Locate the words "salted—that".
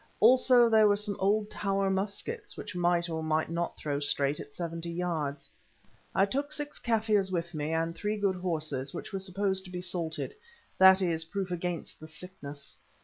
9.79-11.01